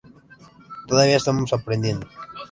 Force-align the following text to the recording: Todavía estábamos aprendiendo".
Todavía 0.87 1.17
estábamos 1.17 1.53
aprendiendo". 1.53 2.07